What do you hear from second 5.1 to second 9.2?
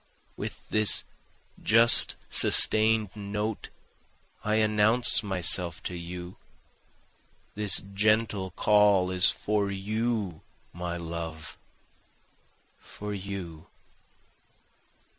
myself to you, This gentle call